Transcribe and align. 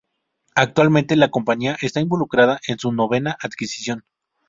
Actualmente, 0.55 1.15
la 1.15 1.29
compañía 1.29 1.77
está 1.79 1.99
involucrada 2.01 2.59
en 2.67 2.79
su 2.79 2.91
novena 2.91 3.37
adquisición. 3.39 4.03